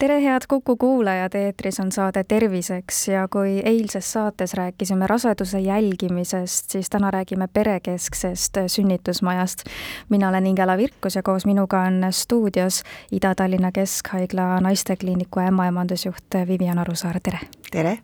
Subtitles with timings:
[0.00, 6.70] tere, head Kuku kuulajad, eetris on saade Terviseks ja kui eilses saates rääkisime raseduse jälgimisest,
[6.70, 9.64] siis täna räägime perekesksest sünnitusmajast.
[10.08, 12.82] mina olen Ingela Virkus ja koos minuga on stuudios
[13.12, 17.38] Ida-Tallinna Keskhaigla naistekliiniku ämmaemandusjuht Vivian Arusaar, tere!
[17.70, 17.98] tere!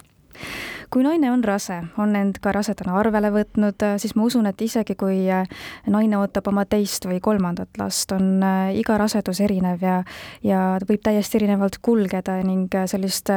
[0.91, 4.97] Kui naine on rase, on end ka rasedana arvele võtnud, siis ma usun, et isegi
[4.99, 5.47] kui äh,
[5.91, 9.99] naine ootab oma teist või kolmandat last, on äh, iga rasedus erinev ja,
[10.47, 13.33] ja võib täiesti erinevalt kulgeda ning äh, sellist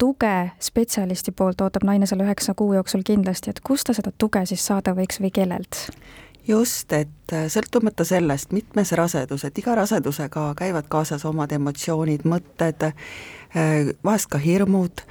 [0.00, 4.46] tuge spetsialisti poolt ootab naine selle üheksa kuu jooksul kindlasti, et kust ta seda tuge
[4.48, 5.86] siis saada võiks või kellelt?
[6.46, 12.92] just, et sõltumata sellest, mitmes rasedus, et iga rasedusega käivad kaasas omad emotsioonid, mõtted,
[14.06, 15.02] vahest ka hirmud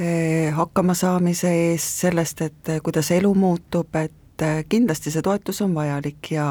[0.00, 5.74] Eh, hakkamasaamise eest, sellest, et eh, kuidas elu muutub, et eh, kindlasti see toetus on
[5.76, 6.46] vajalik ja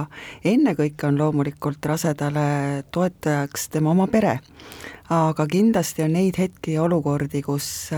[0.46, 2.44] ennekõike on loomulikult rasedale
[2.94, 4.38] toetajaks tema oma pere.
[5.10, 7.90] aga kindlasti on neid hetki ja olukordi, kus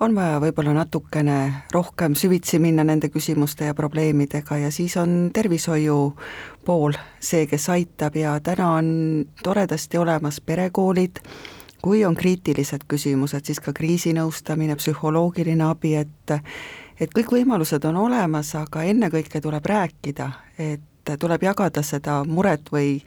[0.00, 5.96] on vaja võib-olla natukene rohkem süvitsi minna nende küsimuste ja probleemidega ja siis on tervishoiu
[6.64, 11.24] pool see, kes aitab ja täna on toredasti olemas perekoolid,
[11.82, 16.34] kui on kriitilised küsimused, siis ka kriisinõustamine, psühholoogiline abi, et
[17.00, 22.98] et kõik võimalused on olemas, aga ennekõike tuleb rääkida, et tuleb jagada seda muret või,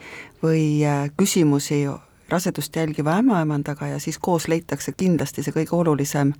[0.41, 1.85] või äh, küsimusi
[2.29, 6.33] rasedust jälgiva ämmaemandaga ja siis koos leitakse kindlasti see kõige olulisem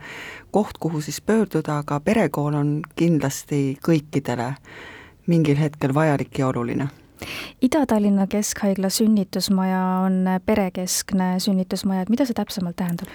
[0.51, 4.55] koht, kuhu siis pöörduda, aga perekool on kindlasti kõikidele
[5.27, 6.89] mingil hetkel vajalik ja oluline
[7.61, 13.11] Ida-Tallinna Keskhaigla sünnitusmaja on perekeskne sünnitusmaja, et mida see täpsemalt tähendab?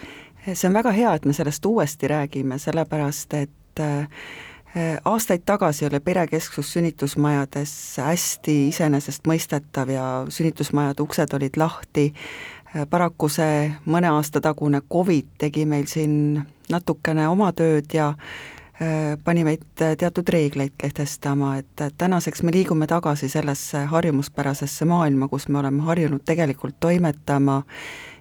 [0.49, 4.07] see on väga hea, et me sellest uuesti räägime, sellepärast et äh,
[5.05, 7.73] aastaid tagasi oli perekesksus sünnitusmajades
[8.05, 12.13] hästi iseenesestmõistetav ja sünnitusmajade uksed olid lahti,
[12.91, 18.13] paraku see mõne aasta tagune Covid tegi meil siin natukene oma tööd ja
[18.81, 25.27] Äh, pani meid äh, teatud reegleid kehtestama, et tänaseks me liigume tagasi sellesse harjumuspärasesse maailma,
[25.29, 27.63] kus me oleme harjunud tegelikult toimetama.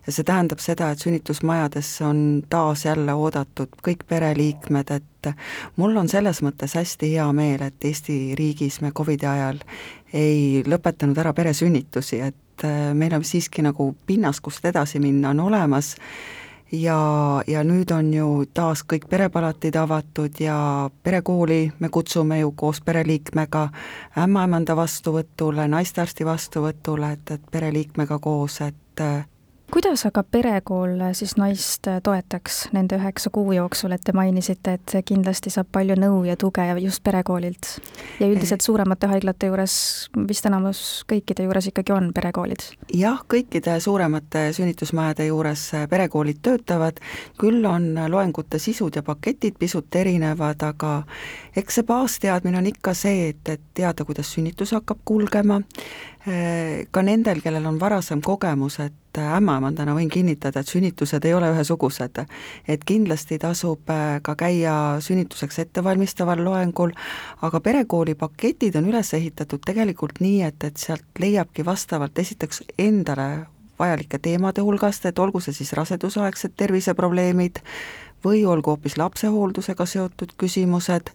[0.08, 5.30] Ja see tähendab seda, et sünnitusmajadesse on taas jälle oodatud kõik pereliikmed, et
[5.76, 9.62] mul on selles mõttes hästi hea meel, et Eesti riigis me Covidi ajal
[10.10, 15.46] ei lõpetanud ära peresünnitusi, et äh, meil on siiski nagu pinnas, kust edasi minna, on
[15.52, 15.94] olemas
[16.72, 22.82] ja, ja nüüd on ju taas kõik perepalatid avatud ja perekooli me kutsume ju koos
[22.82, 23.68] pereliikmega
[24.18, 29.04] ämmaemanda vastuvõtule, naistearsti vastuvõtule, et, et pereliikmega koos, et
[29.74, 35.52] kuidas aga perekool siis naist toetaks nende üheksa kuu jooksul, et te mainisite, et kindlasti
[35.54, 37.72] saab palju nõu ja tuge just perekoolilt?
[38.20, 39.76] ja üldiselt suuremate haiglate juures,
[40.28, 42.64] vist enamus kõikide juures ikkagi on perekoolid?
[42.96, 47.02] jah, kõikide suuremate sünnitusmajade juures perekoolid töötavad,
[47.40, 51.02] küll on loengute sisud ja paketid pisut erinevad, aga
[51.56, 55.60] eks see baasteadmine on ikka see, et, et teada, kuidas sünnitus hakkab kulgema,
[56.92, 61.52] ka nendel, kellel on varasem kogemus, et et ämmaemandana võin kinnitada, et sünnitused ei ole
[61.54, 62.26] ühesugused.
[62.68, 66.92] et kindlasti tasub äh, ka käia sünnituseks ettevalmistaval loengul,
[67.42, 73.48] aga perekooli paketid on üles ehitatud tegelikult nii, et, et sealt leiabki vastavalt esiteks endale
[73.80, 77.62] vajalike teemade hulgast, et olgu see siis rasedusaegsed terviseprobleemid,
[78.26, 81.12] või olgu hoopis lapsehooldusega seotud küsimused,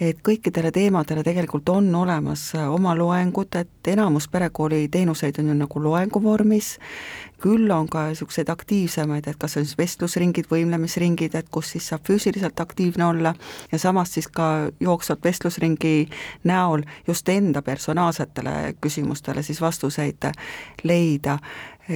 [0.00, 5.82] et kõikidele teemadele tegelikult on olemas oma loengud, et enamus perekooli teenuseid on ju nagu
[5.82, 6.72] loengu vormis,
[7.40, 12.04] küll on ka niisuguseid aktiivsemaid, et kas on siis vestlusringid, võimlemisringid, et kus siis saab
[12.08, 13.34] füüsiliselt aktiivne olla.
[13.72, 16.10] Ja samas siis ka jooksvalt vestlusringi
[16.44, 20.32] näol just enda personaalsetele küsimustele siis vastuseid
[20.82, 21.38] leida.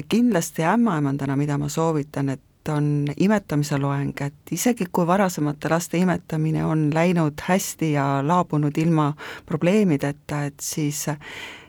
[0.09, 6.65] kindlasti ämmaemandana, mida ma soovitan, et on imetamise loeng, et isegi kui varasemate laste imetamine
[6.65, 9.13] on läinud hästi ja laabunud ilma
[9.47, 11.07] probleemideta, et siis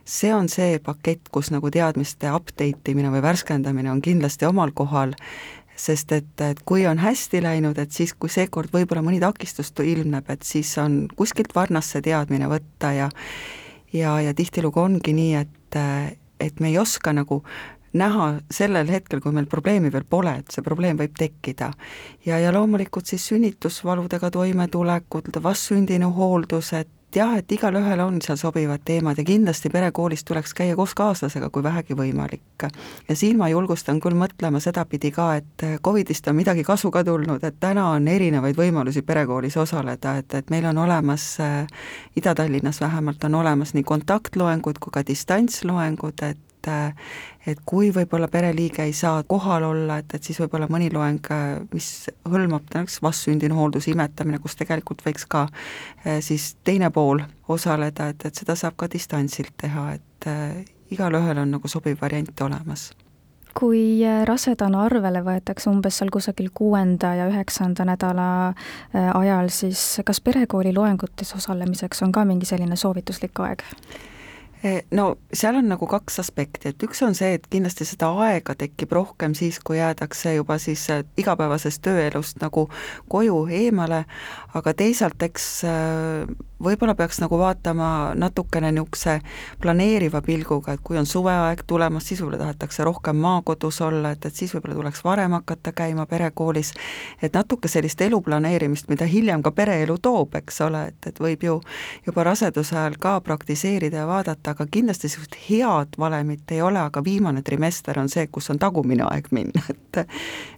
[0.05, 5.15] see on see pakett, kus nagu teadmiste update imine või värskendamine on kindlasti omal kohal,
[5.75, 10.29] sest et, et kui on hästi läinud, et siis, kui seekord võib-olla mõni takistus ilmneb,
[10.29, 13.09] et siis on kuskilt varnast see teadmine võtta ja
[13.93, 15.79] ja, ja tihtilugu ongi nii, et,
[16.39, 17.41] et me ei oska nagu
[17.95, 21.71] näha sellel hetkel, kui meil probleemi veel pole, et see probleem võib tekkida.
[22.25, 29.17] ja, ja loomulikult siis sünnitusvaludega toimetulekud, vastsündinu hooldused jah, et igalühel on seal sobivad teemad
[29.17, 32.67] ja kindlasti perekoolis tuleks käia koos kaaslasega, kui vähegi võimalik.
[33.09, 37.43] ja siin ma julgustan küll mõtlema sedapidi ka, et Covidist on midagi kasu ka tulnud,
[37.43, 41.67] et täna on erinevaid võimalusi perekoolis osaleda, et, et meil on olemas äh,
[42.15, 46.37] Ida-Tallinnas vähemalt on olemas nii kontaktloengud kui ka distantsloengud, et
[46.67, 51.29] et kui võib-olla pereliige ei saa kohal olla, et, et siis võib-olla mõni loeng,
[51.73, 51.89] mis
[52.25, 55.45] hõlmab näiteks vastsündinu hooldus, imetamine, kus tegelikult võiks ka
[56.05, 61.43] eh, siis teine pool osaleda, et, et seda saab ka distantsilt teha, et äh, igalühel
[61.43, 62.91] on nagu sobiv variant olemas
[63.55, 68.27] kui eh, rasedana arvele võetakse umbes seal kusagil kuuenda ja üheksanda nädala
[68.91, 73.63] ajal, siis kas perekooli loengutes osalemiseks on ka mingi selline soovituslik aeg?
[74.65, 78.55] Eh, no seal on nagu kaks aspekti, et üks on see, et kindlasti seda aega
[78.57, 82.63] tekib rohkem siis, kui jäädakse juba siis eh, igapäevasest tööelust nagu
[83.11, 84.05] koju eemale,
[84.57, 89.19] aga teisalt eks eh, võib-olla peaks nagu vaatama natukene niisuguse
[89.61, 94.35] planeeriva pilguga, et kui on suveaeg tulemas, siis võib-olla tahetakse rohkem maakodus olla, et, et
[94.35, 96.73] siis võib-olla tuleks varem hakata käima perekoolis,
[97.21, 101.43] et natuke sellist elu planeerimist, mida hiljem ka pereelu toob, eks ole, et, et võib
[101.43, 101.59] ju
[102.05, 107.03] juba raseduse ajal ka praktiseerida ja vaadata, aga kindlasti niisugust head valemit ei ole, aga
[107.03, 110.05] viimane trimester on see, kus on tagumine aeg minna, et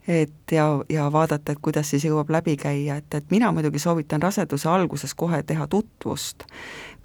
[0.07, 4.21] et ja, ja vaadata, et kuidas siis jõuab läbi käia, et, et mina muidugi soovitan
[4.23, 6.45] raseduse alguses kohe teha tutvust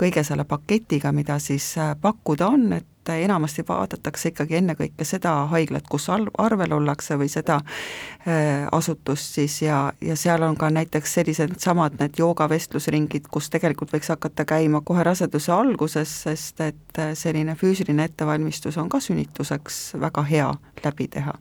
[0.03, 5.89] kõige selle paketiga, mida siis äh, pakkuda on, et enamasti vaadatakse ikkagi ennekõike seda haiglat,
[5.91, 11.59] kus arvel ollakse või seda äh, asutust siis ja, ja seal on ka näiteks sellised
[11.63, 17.57] samad need joogavestlusringid, kus tegelikult võiks hakata käima kohe raseduse alguses, sest et äh, selline
[17.59, 20.53] füüsiline ettevalmistus on ka sünnituseks väga hea
[20.85, 21.39] läbi teha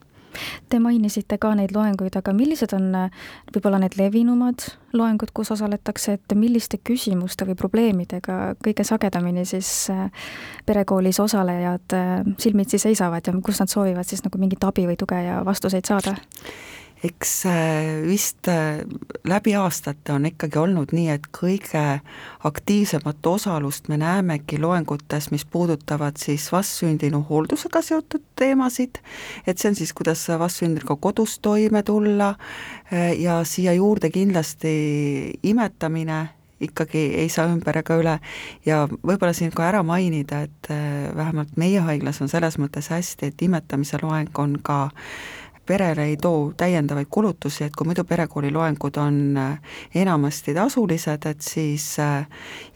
[0.68, 3.24] Te mainisite ka neid loenguid, aga millised on äh,
[3.54, 10.08] võib-olla need levinumad loengud, kus osaletakse, et milliste küsimuste või probleemidega kõige sagedamini siis äh,
[10.66, 15.20] perekoolis osalejad äh, silmitsi seisavad ja kus nad soovivad siis nagu mingit abi või tuge
[15.24, 16.16] ja vastuseid saada?
[17.04, 18.78] Eks äh, vist äh,
[19.24, 21.82] läbi aastate on ikkagi olnud nii, et kõige
[22.46, 29.02] aktiivsemat osalust me näemegi loengutes, mis puudutavad siis vastsündinu hooldusega seotud teemasid,
[29.46, 34.76] et see on siis, kuidas vastsündinuga kodus toime tulla äh, ja siia juurde kindlasti
[35.42, 36.22] imetamine,
[36.62, 38.12] ikkagi ei saa ümber ega üle.
[38.62, 40.68] Ja võib-olla siin ka ära mainida, et
[41.16, 46.16] vähemalt meie haiglas on selles mõttes hästi, et imetamise loeng on ka äh, perele ei
[46.16, 52.26] too täiendavaid kulutusi, et kui muidu perekooli loengud on äh, enamasti tasulised, et siis äh,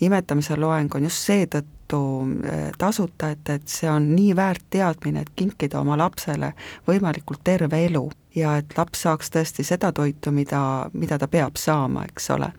[0.01, 2.03] imetamise loeng on just seetõttu
[2.47, 6.53] äh, tasuta, et, et see on nii väärt teadmine, et kinkida oma lapsele
[6.89, 8.07] võimalikult terve elu
[8.37, 10.61] ja et laps saaks tõesti seda toitu, mida,
[10.93, 12.53] mida ta peab saama, eks ole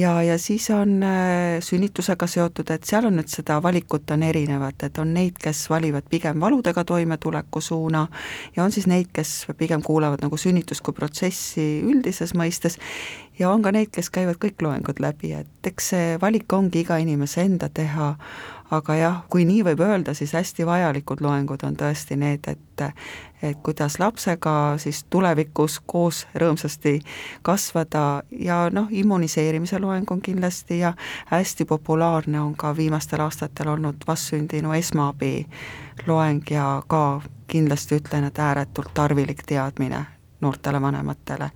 [0.00, 4.84] ja, ja siis on äh, sünnitusega seotud, et seal on nüüd seda valikut on erinevat,
[4.86, 8.06] et on neid, kes valivad pigem valudega toimetuleku suuna
[8.56, 12.78] ja on siis neid, kes pigem kuulavad nagu sünnitust kui protsessi üldises mõistes
[13.38, 16.98] ja on ka neid, kes käivad kõik loengud läbi, et eks see valik ongi iga
[17.02, 18.14] inimese enda teha,
[18.70, 22.64] aga jah, kui nii võib öelda, siis hästi vajalikud loengud on tõesti need, et
[23.42, 26.98] et kuidas lapsega siis tulevikus koos rõõmsasti
[27.42, 30.92] kasvada ja noh, immuniseerimise loeng on kindlasti ja
[31.26, 35.46] hästi populaarne on ka viimastel aastatel olnud vastsündinu esmaabi
[36.06, 40.04] loeng ja ka kindlasti ütlen, et ääretult tarvilik teadmine
[40.40, 41.50] noortele vanematele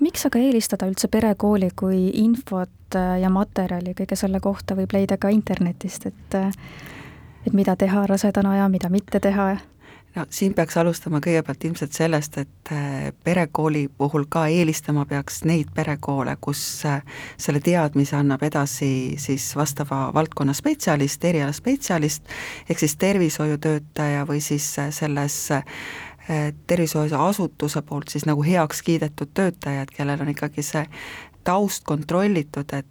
[0.00, 5.18] miks aga eelistada üldse perekooli, kui infot äh, ja materjali kõige selle kohta võib leida
[5.20, 6.54] ka internetist, et äh,
[7.46, 9.56] et mida teha rasedana ja mida mitte teha?
[10.12, 15.72] no siin peaks alustama kõigepealt ilmselt sellest, et äh, perekooli puhul ka eelistama peaks neid
[15.74, 22.28] perekoole, kus selle teadmise annab edasi siis vastava valdkonna spetsialist, erialaspetsialist,
[22.68, 25.38] ehk siis tervishoiutöötaja või siis selles
[26.66, 30.84] tervishoiuasutuse poolt siis nagu heaks kiidetud töötajad, kellel on ikkagi see
[31.44, 32.86] taust kontrollitud, et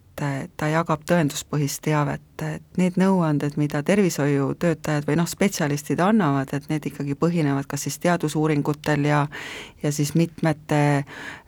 [0.56, 6.84] ta jagab tõenduspõhist teavet, et need nõuanded, mida tervishoiutöötajad või noh, spetsialistid annavad, et need
[6.92, 9.22] ikkagi põhinevad kas siis teadusuuringutel ja
[9.82, 10.82] ja siis mitmete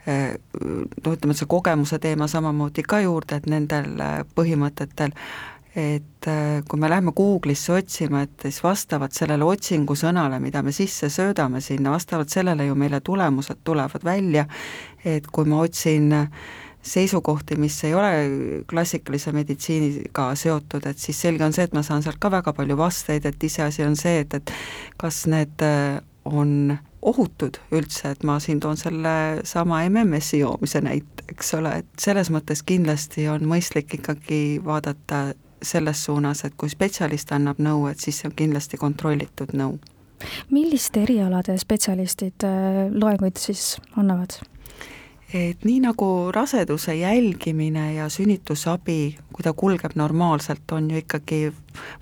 [0.06, 4.00] noh, ütleme, see kogemuse teema samamoodi ka juurde, et nendel
[4.34, 5.12] põhimõtetel
[5.74, 11.10] et äh, kui me läheme Google'isse otsima, et siis vastavalt sellele otsingusõnale, mida me sisse
[11.10, 14.46] söödame sinna, vastavalt sellele ju meile tulemused tulevad välja,
[15.04, 16.14] et kui ma otsin
[16.84, 22.04] seisukohti, mis ei ole klassikalise meditsiiniga seotud, et siis selge on see, et ma saan
[22.04, 24.52] sealt ka väga palju vasteid, et iseasi on see, et, et
[25.00, 29.14] kas need äh, on ohutud üldse, et ma siin toon selle
[29.48, 35.26] sama MMS-i joomise näite, eks ole, et selles mõttes kindlasti on mõistlik ikkagi vaadata
[35.64, 39.78] selles suunas, et kui spetsialist annab nõu, et siis see on kindlasti kontrollitud nõu.
[40.50, 44.40] milliste erialade spetsialistid äh, loenguid siis annavad?
[45.34, 51.52] et nii nagu raseduse jälgimine ja sünnitusabi, kui ta kulgeb normaalselt, on ju ikkagi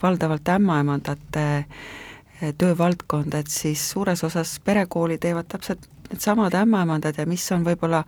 [0.02, 7.45] valdavalt ämmaemandate eh, töövaldkond, et siis suures osas perekooli teevad täpselt needsamad ämmaemandad ja mis
[7.52, 8.04] on võib-olla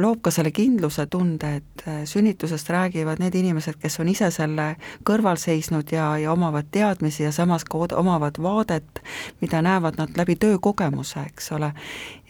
[0.00, 4.68] loob ka selle kindluse tunde, et äh, sünnitusest räägivad need inimesed, kes on ise selle
[5.06, 9.02] kõrval seisnud ja, ja omavad teadmisi ja samas ka omavad vaadet,
[9.40, 11.72] mida näevad nad läbi töökogemuse, eks ole.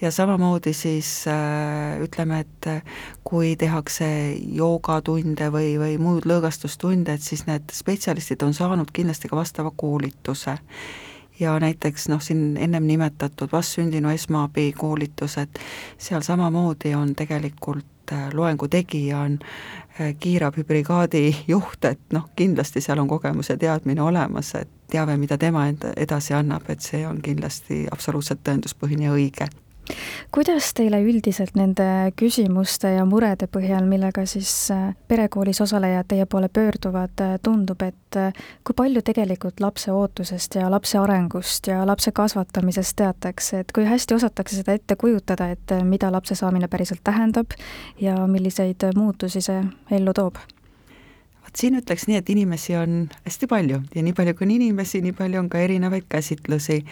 [0.01, 2.83] ja samamoodi siis äh, ütleme, et äh,
[3.25, 4.09] kui tehakse
[4.39, 10.59] joogatunde või, või muud lõõgastustunde, et siis need spetsialistid on saanud kindlasti ka vastava koolituse
[11.41, 15.61] ja näiteks noh, siin ennem nimetatud vastsündinu esmaabi koolitused,
[15.99, 19.39] seal samamoodi on tegelikult äh, loengu tegija on
[20.01, 25.39] äh, kiirabibrigaadi juht, et noh, kindlasti seal on kogemus ja teadmine olemas, et teave, mida
[25.39, 29.49] tema enda edasi annab, et see on kindlasti absoluutselt tõenduspõhine ja õige
[30.35, 31.87] kuidas teile üldiselt nende
[32.19, 38.19] küsimuste ja murede põhjal, millega siis äh, perekoolis osalejad teie poole pöörduvad, äh, tundub, et
[38.19, 38.33] äh,
[38.65, 44.19] kui palju tegelikult lapse ootusest ja lapse arengust ja lapse kasvatamisest teatakse, et kui hästi
[44.19, 47.57] osatakse seda ette kujutada, et mida lapse saamine päriselt tähendab
[48.01, 50.39] ja milliseid muutusi see ellu toob?
[51.49, 55.01] vot siin ütleks nii, et inimesi on hästi palju ja nii palju kui on inimesi,
[55.01, 56.85] nii palju on ka erinevaid käsitlusi.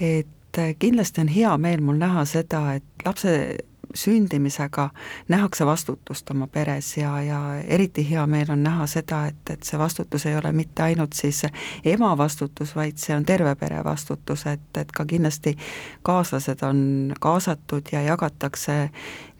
[0.00, 3.34] et et kindlasti on hea meel mul näha seda, et lapse
[3.94, 4.90] sündimisega
[5.28, 9.78] nähakse vastutust oma peres ja, ja eriti hea meel on näha seda, et, et see
[9.78, 11.42] vastutus ei ole mitte ainult siis
[11.84, 15.56] ema vastutus, vaid see on terve pere vastutus, et, et ka kindlasti
[16.02, 18.90] kaaslased on kaasatud ja jagatakse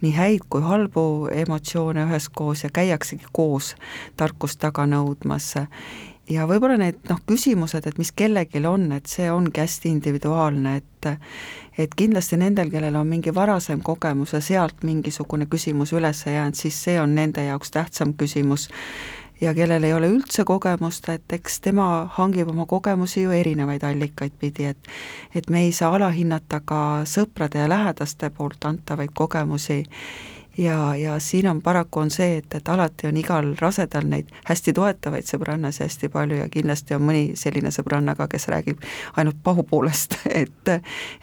[0.01, 3.75] nii häid kui halbu emotsioone üheskoos ja käiaksegi koos
[4.17, 5.55] tarkust taga nõudmas
[6.31, 11.13] ja võib-olla need noh, küsimused, et mis kellelgi on, et see ongi hästi individuaalne, et
[11.79, 16.75] et kindlasti nendel, kellel on mingi varasem kogemus ja sealt mingisugune küsimus üles jäänud, siis
[16.85, 18.69] see on nende jaoks tähtsam küsimus.
[19.41, 24.35] Ja kellel ei ole üldse kogemust, et eks tema hangib oma kogemusi ju erinevaid allikaid
[24.41, 24.91] pidi, et
[25.35, 29.85] et me ei saa alahinnata ka sõprade ja lähedaste poolt antavaid kogemusi
[30.59, 34.73] ja, ja siin on paraku on see, et, et alati on igal rasedal neid hästi
[34.75, 38.83] toetavaid sõbrannasid hästi palju ja kindlasti on mõni selline sõbranna ka, kes räägib
[39.17, 40.73] ainult pahupoolest, et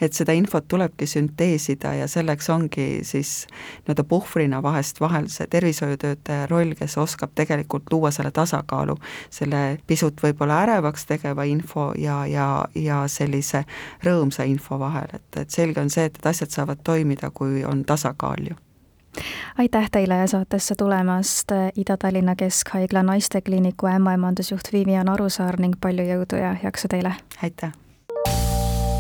[0.02, 3.46] et seda infot tulebki sünteesida ja selleks ongi siis
[3.86, 8.98] nii-öelda puhvrina vahest vahel see tervishoiutöötaja roll, kes oskab tegelikult luua selle tasakaalu,
[9.30, 13.66] selle pisut võib-olla ärevaks tegeva info ja, ja, ja sellise
[14.06, 17.84] rõõmsa info vahel, et, et selge on see, et, et asjad saavad toimida, kui on
[17.86, 18.65] tasakaal ju
[19.58, 26.88] aitäh teile saatesse tulemast, Ida-Tallinna Keskhaigla naistekliiniku ämmaemandusjuht Vivian Arusaar ning palju jõudu ja jaksu
[26.88, 27.14] teile!
[27.44, 27.72] aitäh!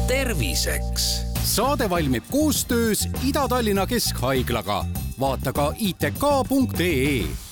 [0.07, 1.07] terviseks
[1.43, 4.85] saade valmib koostöös Ida-Tallinna Keskhaiglaga.
[5.19, 7.44] vaata ka itk.ee